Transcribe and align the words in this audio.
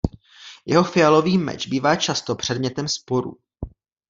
Jeho 0.65 0.83
fialový 0.83 1.37
meč 1.37 1.67
bývá 1.67 1.95
často 1.95 2.35
předmětem 2.35 2.87
sporů. 2.87 3.37